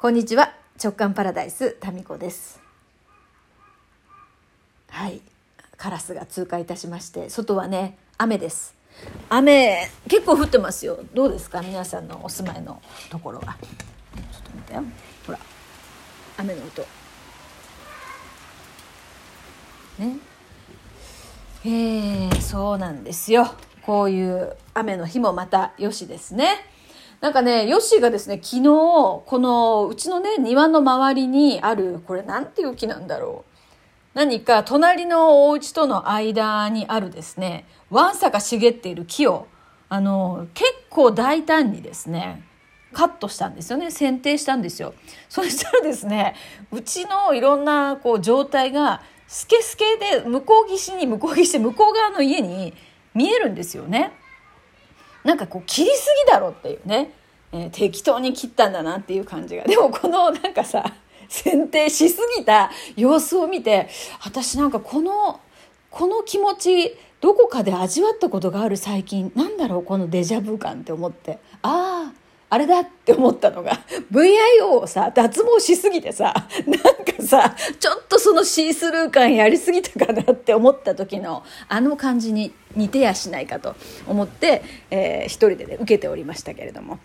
[0.00, 0.54] こんにちは。
[0.80, 2.60] 直感パラダイスタミコです。
[4.90, 5.20] はい。
[5.76, 8.76] カラスが通過いたしまして外はね雨です。
[9.28, 11.00] 雨結構降ってますよ。
[11.14, 11.62] どうですか？
[11.62, 12.80] 皆さんのお住まいの
[13.10, 13.56] ところは。
[13.60, 14.84] ちょっと待ってよ。
[15.26, 15.38] ほら。
[16.36, 16.82] 雨の音。
[19.98, 20.16] ね。
[21.64, 23.52] えー、そうなんですよ。
[23.82, 26.54] こういう雨の日もまたよしですね。
[27.20, 33.58] なんかね、ヨッシーがですね、昨日、このうちのね、庭の周りにある、これなんていう木なんだろう。
[34.14, 39.48] 何か隣のお家との間にあるですね、わんさか茂っている木を、
[39.88, 42.44] あの、結構大胆にですね、
[42.92, 43.90] カットしたんですよね。
[43.90, 44.94] 剪定したんですよ。
[45.28, 46.36] そしたらですね、
[46.70, 52.72] うちのいろんなこう状態が、スケスケで向こう岸に向こう岸向こう側の家に
[53.12, 54.12] 見えるんですよね。
[55.28, 57.12] なんかこう切りすぎだろっていうね、
[57.52, 59.64] えー、適当に切ったんだなっていう感じが。
[59.64, 60.94] でもこのなんかさ、
[61.28, 63.90] 剪定しすぎた様子を見て、
[64.24, 65.38] 私なんかこの、
[65.90, 71.38] この気持ち、どこかで味わったことがある最近、なんだろうこのデジャブ感って思って。
[71.60, 72.12] ああ、
[72.50, 73.72] あれだって思ったのが、
[74.10, 76.34] VIO をさ、脱毛しすぎてさ、
[76.66, 86.98] なんかさ、ちょっとそのシースルー感やりすぎたかなって思った時の、あの感じに似てやしないかと思って、えー、一人でね、受けておりましたけれども。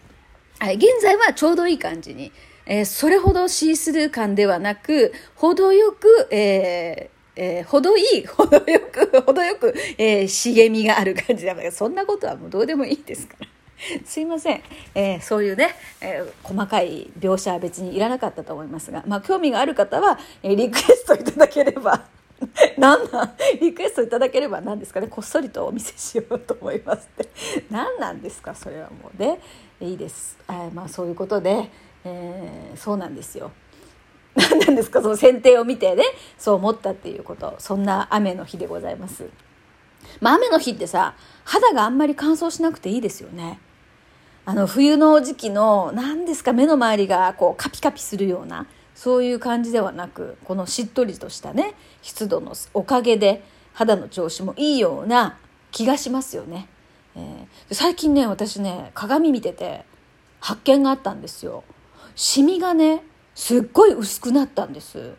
[0.60, 2.32] はい、現在はちょうどいい感じに、
[2.66, 13.48] えー、それほどシースルー感ではなく、程よく、えーえー、程いい、 程よく、程よく、えー、茂みがある感じだから、そんなことはもうどうでもいいですから。
[14.06, 14.62] すいません、
[14.96, 22.06] えー、そういうね、えー、細かい描写は別にいらなかったと思いますが、まあ、興味がある方は、えー、リクエストいただければ
[22.78, 23.36] 何なん？
[23.62, 25.08] リクエストいただければ何ですかね？
[25.08, 27.30] こっそりとお見せしようと思いますって。
[27.72, 28.54] 何なんですか？
[28.54, 29.40] それはもうね。
[29.80, 31.70] いいです、えー、まあそういうことで、
[32.06, 33.52] え、そうなんですよ。
[34.36, 35.02] 何なんですか？
[35.02, 36.04] その剪定を見てね
[36.38, 37.56] そう思ったっていうこと。
[37.60, 39.30] そんな雨の日でございます。
[40.20, 43.60] まあ雨の日ってさ肌があんまり乾燥しなくていいですよね
[44.46, 53.44] あの冬の時期の何ですか目の周りがこうカピカピするようなそういう感じではなくこのしっとりとしたね湿度のおかげで
[53.74, 55.38] 肌の調子もいいような
[55.72, 56.68] 気がしますよね。
[57.16, 59.86] えー、最近ね私ね鏡見てて
[60.40, 61.64] 発見があったんですよ。
[62.16, 65.16] シミがねすっごい薄くなったんです。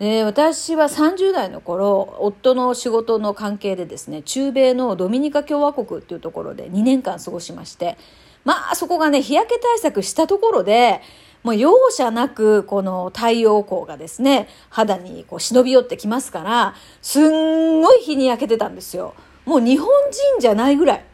[0.00, 7.98] で私は30代の頃夫の仕事の関係でですね中米のドミニカ共和国っていうところで2年間過ごしまして
[8.44, 11.02] まあそこがね日焼け対策したところで
[11.42, 19.14] もう容赦なくこの太陽光がですね肌にこう忍び寄ってきますからすんごい日に焼けてたんですよ。
[19.44, 21.04] もう日本人じゃないぐらい。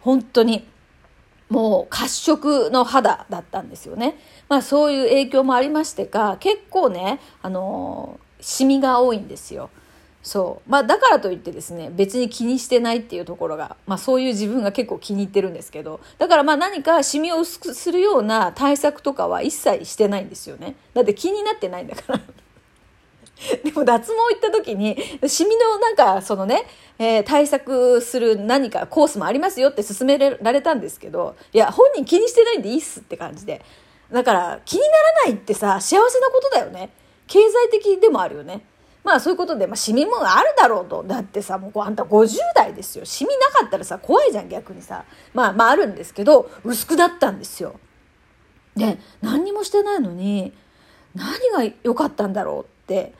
[0.00, 0.66] 本当に。
[1.54, 4.18] もう褐色の肌だったんですよね。
[4.48, 9.70] まあそういう影響もありましてか、結構ね、あのシミが多いんですよ。
[10.20, 10.68] そう。
[10.70, 20.74] まあだからといってですね、別に気にしてないっていうところが、まあそういう自分が結構気に入ってるんですけど、だからまあ何かシミを薄くするような対策とかは一切してないんですよね。
[20.92, 22.20] だって気になってないんだから。
[23.64, 24.96] でも脱毛行った時に、
[25.26, 26.66] シミのなんかそのね、
[26.98, 33.62] えー、対策する何かコースもありますよって勧められたんですけど、いや、本人気にしてないんでいいっすって感じで。
[34.10, 34.92] だから気になら
[35.26, 36.90] ないってさ、幸せなことだよね。
[37.26, 38.64] 経済的でもあるよね。
[39.02, 41.02] まあそういうことで、まあシミもあるだろうと。
[41.02, 43.04] だってさ、もうあんた50代ですよ。
[43.04, 45.04] シミなかったらさ、怖いじゃん逆にさ。
[45.34, 47.78] まあまああるんですけど、薄くなったんですよ。
[48.76, 50.52] で、何にもしてないのに、
[51.14, 53.12] 何が良かったんだろうって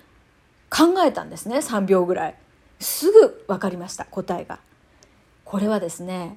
[0.76, 2.34] 考えたんですね3秒ぐらい。
[2.80, 4.58] すぐ分かりました答えが。
[5.44, 6.36] これはですね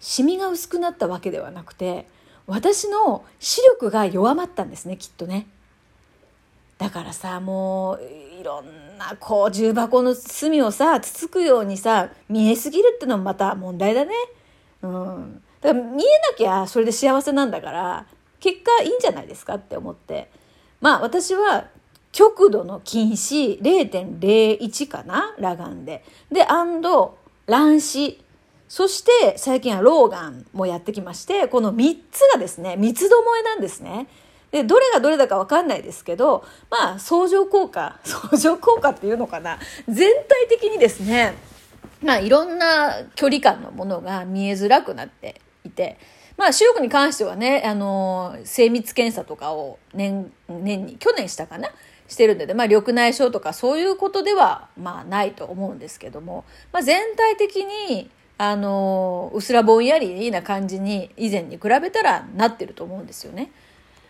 [0.00, 2.08] シミが薄くなったわけではなくて
[2.46, 5.46] 私の視力が弱まったんですねきっとね。
[6.78, 8.00] だからさもう
[8.40, 14.12] いろんなこう重箱の隅をさつつくようにさ見えすぎるってのもまた問題だね。
[14.82, 15.42] うん。
[15.60, 18.06] だから見えなきゃそれで幸せなんだから
[18.40, 20.30] 結果いいんじゃないですかって思って。
[20.80, 21.66] まあ私は
[22.18, 26.04] 極度の近視0.01かな裸眼で。
[26.32, 27.16] で、アンド、
[27.46, 28.20] 乱視。
[28.68, 34.08] そして最近は老眼もやってきまして、この3つがですね、三つどもえなんですね。
[34.50, 39.60] で、どれがどれだかわかんないですけど、まあ、相乗効果、 相乗効果っていうのかな。
[39.88, 41.34] 全体的にですね、
[42.02, 45.98] まあ、いろんな距離感のものが見えづらくなっていて、
[46.36, 51.70] まあ、視力に関してはね、あの、精密検査とかを年、年に、去年したかな
[52.08, 63.50] してるんで、まあ、緑内障とかそういうことでは、まあ、ないと思うんですけども、まあ、全体的に、あの、うすらぼんやりな感じに以前に比べたらなってると思うんですよね。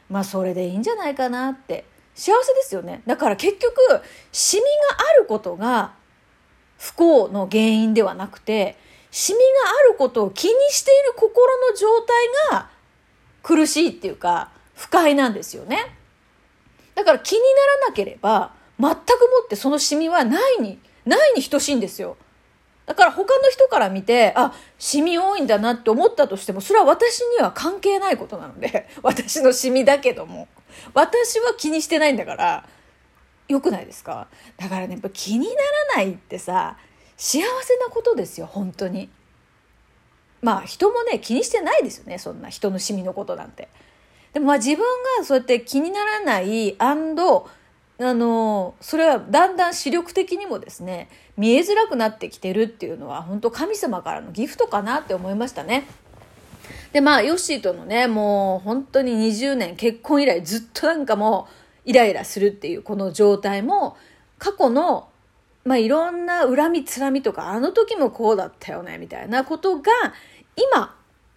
[0.09, 1.85] まあそれでいいんじゃないかなって。
[2.19, 3.01] 幸せですよね。
[3.07, 3.75] だから結局
[4.33, 4.69] シミが
[4.99, 5.93] あることが
[6.77, 8.77] 不幸の原因ではなくて
[9.13, 9.45] シミが
[9.89, 12.17] あることを気にしている心の状態
[12.51, 12.71] が
[13.45, 15.98] 苦しいっていうか不快なんですよね。
[16.99, 17.47] だから気にな
[17.85, 18.97] らなければ全くも
[19.45, 22.17] ってそのシミはないにないに等しいんですよ
[22.87, 30.49] だから他の人から見て、あ、シミ多いんだなって思ったとしても、それは私には関係ないことなので、 私のシミだけども。
[30.95, 32.67] 私は気にしてないんだから、
[33.47, 34.29] 良くないですか？
[34.57, 36.79] だからね、やっぱ気にならないってさ、
[37.19, 39.11] 幸せなことですよ、本当に。
[40.41, 43.69] まあ人もね、気にしてないですよね、そんな人のシミのことなんて。
[44.33, 44.79] でもまあ自分
[45.19, 55.87] がそうやって気にならないあのそれはだんだん視力的にもですね見えづらくなってきてるっていうのは本当神様からのギフトかなって思いましたね。
[56.93, 61.49] でまあヨッシーとのねもう本当に20年結婚以来ずっとなんかも
[61.87, 63.97] うイライラするっていうこの状態も
[64.39, 65.09] 過去の
[65.65, 69.93] まあいろんな恨みつらみとかあの時もこうだったよねみたいなことが
[70.57, 70.95] 今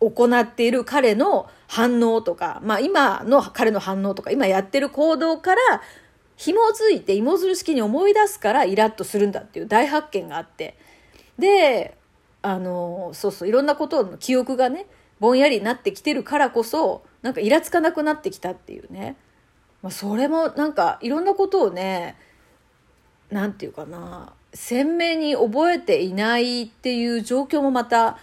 [0.10, 5.62] 行っている彼の反応とか、まあ今の彼の反応とか今やってる行動から
[6.36, 10.78] 紐づいて芋づる式に思い出すからイラッとするんだっていう大発見があって。
[11.38, 11.98] で
[12.44, 14.88] あのそうそういろんなことの記憶がね
[15.20, 19.16] ぼんやりになってきてるからこそなんかイラつかなくなってきたっていうね、
[19.84, 22.16] まあ、それもなんかいろんなことをね
[23.30, 28.18] 何て言うかな鮮明に覚えていないっていう状況もまた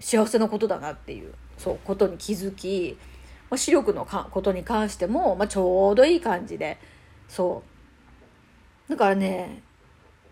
[0.00, 2.96] 幸せなことだなっていうそうことに気づき、
[3.50, 6.78] まあ、視力のかことに関しても、まあ、ちょうどいい感じで
[7.28, 7.62] そ
[8.88, 8.90] う。
[8.90, 9.62] だからね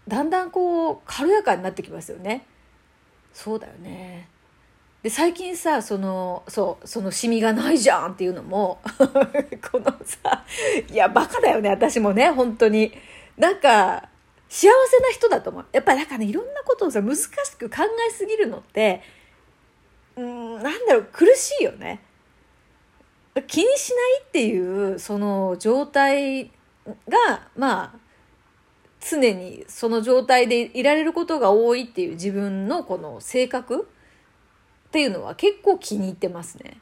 [0.08, 2.46] だんだんこう軽やかになってきますよね。
[3.32, 4.28] そうだよね。
[5.02, 8.80] で最近さそのそうそのシミがないじゃんっていうのも
[9.70, 10.44] このさ
[10.90, 12.92] いやバカだよね私もね本当に。
[13.36, 14.08] なんか
[14.48, 15.66] 幸せな人だと思う。
[15.72, 17.28] やっぱりなんかねいろんなことをさ難し
[17.58, 17.76] く考
[18.08, 19.02] えすぎるのって
[20.18, 22.02] うんなんだろう苦しいよね
[23.46, 26.46] 気にしないっていうその状態
[27.08, 27.98] がまあ
[29.00, 33.88] 常にその状態でいられることが多いっていう自分のこの性格
[34.88, 36.78] っていうのは結構気に入ってますね。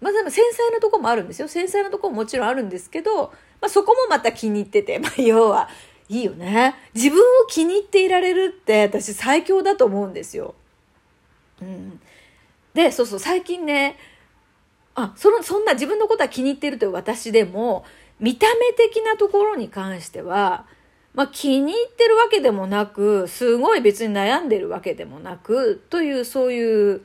[0.00, 1.48] まあでも繊細なとこもあるんですよ。
[1.48, 3.24] 繊細なとこももちろんあるんですけど、
[3.60, 5.68] まあそこもまた気に入ってて、まあ 要は、
[6.08, 6.76] いいよね。
[6.94, 10.54] 自分を気に入っていられるって私最強だと思うんですよ。
[11.60, 12.00] うん。
[12.78, 13.98] で、そうそう、最近ね、
[14.94, 17.84] あ、その、そんな自分のことは気に入ってるという私でも、
[18.20, 20.64] 見た目的なところに関しては、
[21.12, 27.02] まあ、気に入ってるわけでもなく、すごい別に悩んでるわけでもなく、という、そういう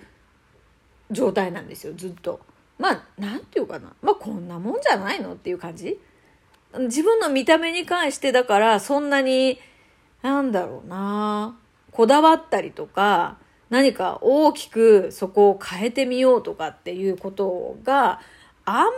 [1.10, 2.40] 状態なんですよ、ずっと。
[2.78, 3.94] まあ、なんていうかな。
[4.04, 6.00] まあ、こんなもんじゃないのっていう感じ
[6.78, 9.60] 自分の見た目に関してだから、そんなに、
[10.22, 11.58] なんだろうな、
[11.90, 13.38] こだわったりとか、
[13.74, 18.20] 何か大きくそこを変えてみようとかっていうことが
[18.66, 18.92] あんま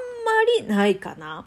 [0.59, 1.45] りないかな。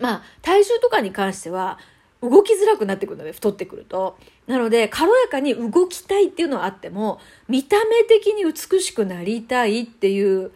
[0.00, 1.78] まあ、体重とかに関しては、
[2.22, 4.16] 動きづらくなってくるので、太ってくると。
[4.46, 10.50] なので、軽やかに動きたいっていうのはあっても、見た目的に美しくなりたいっていう、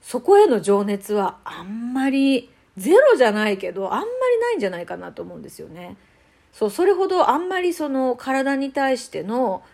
[0.00, 4.08] そこへの情熱はあんまり、ゼロじゃないけど、あんまり
[4.42, 5.96] ないんじゃないかなと思うんですよね。
[6.52, 9.64] そう、それほどあんまりその体に対しての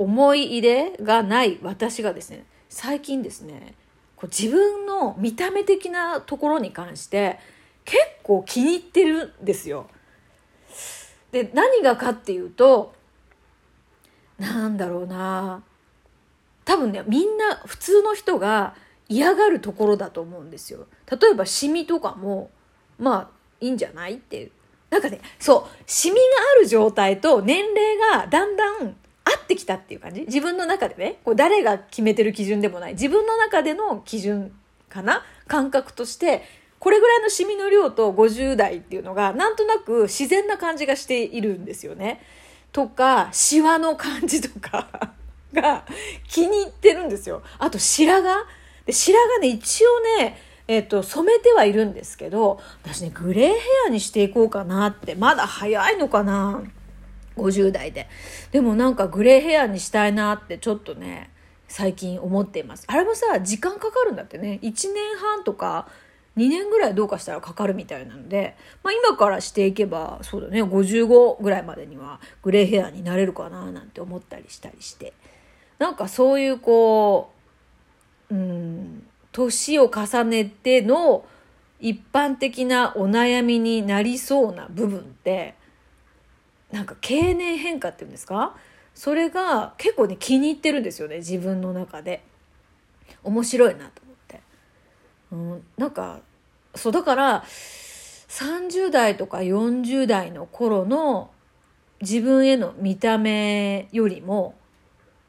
[0.00, 3.74] 思い入れがない私がですね、最近ですね、
[4.16, 7.38] こう自分の見た目的なところに関して、
[7.84, 9.88] 結構気に入ってるんですよ。
[11.32, 12.94] で何がかっていうと
[14.38, 15.62] なんだろうな
[16.64, 18.74] 多分ねみんな普通の人が
[19.08, 20.86] 嫌がるところだと思うんですよ。
[21.10, 22.50] 例えばシミとかも
[22.98, 23.28] まあ
[23.60, 24.50] いいんじゃないっていう。
[24.88, 26.22] なんかねそうシミが
[26.56, 28.96] ある状態と年齢がだんだん
[29.30, 30.22] 合ってきたっていう感じ？
[30.22, 32.92] 自分の中でねこう誰が決めてる基準でもない。
[32.92, 34.52] 自分の中での基準
[34.88, 35.22] かな？
[35.46, 36.42] 感覚として
[36.78, 42.20] これぐらいのシミの量と50代っていうのがなんとなく自然な感じがしているんですよね。
[42.72, 45.12] とか、シワの感じとか
[45.52, 45.84] が
[46.28, 47.42] 気に入ってるんですよ。
[47.58, 48.44] あと白髪。
[48.86, 56.62] で白髪ね、一応ね、えっ、と、染めてはいるんですけど、私ね、グレーヘアにしていこうかなって、まだ早いのかな。
[57.36, 58.08] ?50 代で。
[58.52, 61.30] でもなんかグレーヘアにしたいなってちょっとね、
[61.68, 62.84] 最近思っています。
[62.86, 64.58] あれもさ、時間かかるんだってね。
[64.62, 65.88] 1年半とか
[66.36, 75.12] 2年ぐらいどうかしたらかかるみたいなので、まあ、今からしていけばそうだね55ぐらいまでにはグレーヘアになれるかななんて思ったりしたりして
[75.78, 77.32] なんかそういうこ
[78.30, 81.24] ううん年を重ねての
[81.78, 85.54] 一般的なお悩みになりそうな部分って
[86.72, 88.56] なんか経年変化っていうんですか？
[88.94, 92.22] それが結構ね気に入ってるんですよね自分の中で。
[93.22, 94.40] 面白いなと思って、
[95.32, 96.20] うん、なんか
[96.74, 101.30] そうだから30代とか40代の頃の
[102.00, 104.54] 自分への見た目よりも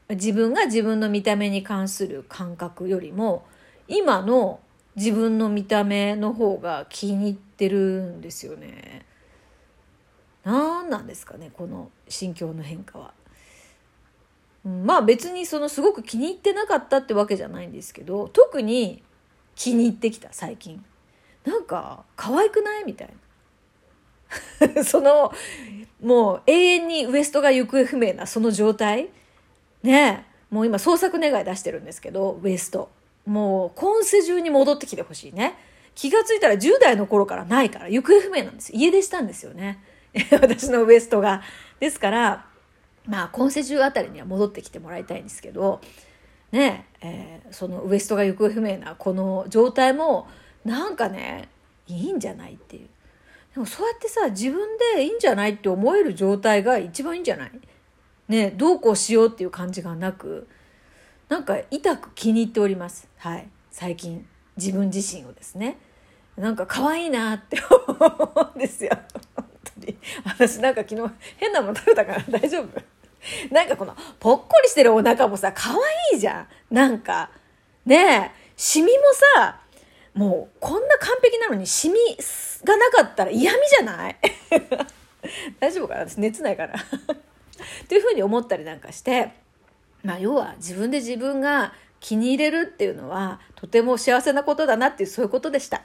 [0.08, 3.44] 自分が自分の見た目に関する感覚よりも
[3.88, 4.60] 今の
[4.96, 9.04] 自分の見た目の方が気に入ってるんですよね。
[10.44, 13.14] 何なんですかねこの心境の変化は。
[14.64, 19.02] まあ別にそのすごく気に入ってなかったってわけじゃないんですけど特に
[19.56, 20.84] 気に入ってきた最近。
[21.44, 23.14] なんか可愛くないみたいな。
[24.84, 25.32] その
[26.00, 29.10] もう永遠にウエストが行方不明なその状態
[29.82, 32.90] ねもう今創作願い出してるんですけどウエスト
[33.26, 35.54] もう今世中に戻ってきてほしいね
[35.94, 39.82] 気がついたら10代の頃からないから行方不明なんです家出したんですよね
[40.40, 41.42] 私のウエストが。
[41.80, 42.46] ですから
[43.06, 45.80] まあ今世中あたりには戻ってきてもらいたいんですけど
[46.52, 50.28] ねえー、そのウエストが行方不明なこの状態も
[50.64, 51.48] なんかね
[51.88, 52.88] いいんじゃないっていう。
[53.54, 57.52] でもそうやってさ自分でいいんじゃないって思える状態が一番いいんじゃない？
[58.28, 60.46] ねどうこうしようっていう感じがなく
[61.28, 63.08] なんか痛く気に入っております。
[63.18, 63.48] はい。
[63.70, 64.26] 最近。
[64.56, 65.78] 自分自身をですね。
[66.36, 68.90] なんか可愛いなって思うんですよ。
[69.64, 69.96] 当に。
[70.24, 72.82] 私なんか昨日変なもの食べたから大丈夫。
[73.50, 76.74] なんかこのぽっこりしてるお腹もさ可愛いじゃん。
[76.74, 77.30] なんか
[77.86, 79.04] ねえシミも
[79.36, 79.60] さ
[80.14, 81.96] もうこんな完璧なのにシミ
[82.64, 84.16] がなかったら嫌味じゃない？
[85.60, 86.00] 大丈夫かな？
[86.08, 86.74] 私熱ないから。
[87.88, 89.30] というふうに思ったりなんかして
[90.02, 95.82] まあ要は自分で自分が気に入れるっていうのはとても幸せなことだなっていうそういうことでした。